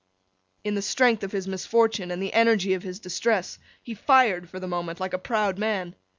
In 0.63 0.73
the 0.73 0.81
strength 0.81 1.21
of 1.21 1.31
his 1.31 1.47
misfortune, 1.47 2.09
and 2.09 2.19
the 2.23 2.33
energy 2.33 2.73
of 2.73 2.81
his 2.81 2.99
distress, 2.99 3.59
he 3.83 3.93
fired 3.93 4.49
for 4.49 4.59
the 4.59 4.65
moment 4.67 4.99
like 4.99 5.13
a 5.13 5.19
proud 5.19 5.59
man. 5.59 5.93